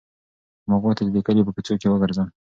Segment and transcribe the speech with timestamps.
[0.67, 2.27] ما غوښتل چې د کلي په کوڅو کې وګرځم.